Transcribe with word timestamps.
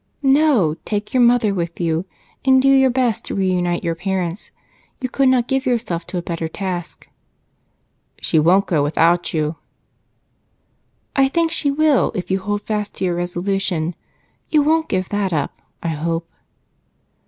"No, 0.23 0.77
take 0.83 1.13
your 1.13 1.21
mother 1.21 1.53
with 1.53 1.79
you, 1.79 2.05
and 2.43 2.59
do 2.59 2.67
your 2.69 2.89
best 2.89 3.23
to 3.25 3.35
reunite 3.35 3.83
your 3.83 3.93
parents. 3.93 4.49
You 4.99 5.07
could 5.07 5.29
not 5.29 5.47
give 5.47 5.67
yourself 5.67 6.07
to 6.07 6.17
a 6.17 6.23
better 6.23 6.47
task." 6.49 7.07
"She 8.19 8.39
won't 8.39 8.65
go 8.65 8.81
without 8.81 9.31
you." 9.31 9.57
"I 11.15 11.27
think 11.27 11.51
she 11.51 11.69
will 11.69 12.11
if 12.15 12.31
you 12.31 12.39
hold 12.39 12.63
fast 12.63 12.95
to 12.95 13.05
your 13.05 13.13
resolution. 13.13 13.93
You 14.49 14.63
won't 14.63 14.89
give 14.89 15.09
that 15.09 15.33
up, 15.33 15.61
I 15.83 15.89
hope?" 15.89 16.27